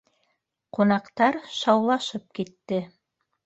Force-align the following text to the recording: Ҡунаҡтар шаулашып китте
Ҡунаҡтар 0.77 1.39
шаулашып 1.59 2.29
китте 2.41 2.85